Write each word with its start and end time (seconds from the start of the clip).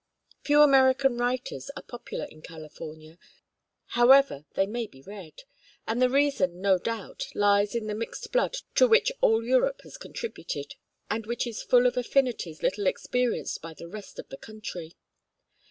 Few 0.43 0.59
American 0.63 1.19
writers 1.19 1.69
are 1.75 1.83
popular 1.83 2.25
in 2.25 2.41
California, 2.41 3.19
however 3.89 4.45
they 4.55 4.65
may 4.65 4.87
be 4.87 5.03
read; 5.03 5.43
and 5.87 6.01
the 6.01 6.09
reason, 6.09 6.59
no 6.59 6.79
doubt, 6.79 7.27
lies 7.35 7.75
in 7.75 7.85
the 7.85 7.93
mixed 7.93 8.31
blood 8.31 8.57
to 8.73 8.87
which 8.87 9.11
all 9.21 9.45
Europe 9.45 9.81
has 9.83 9.99
contributed, 9.99 10.73
and 11.11 11.27
which 11.27 11.45
is 11.45 11.61
full 11.61 11.85
of 11.85 11.97
affinities 11.97 12.63
little 12.63 12.87
experienced 12.87 13.61
by 13.61 13.75
the 13.75 13.87
rest 13.87 14.17
of 14.17 14.29
the 14.29 14.37
country. 14.37 14.95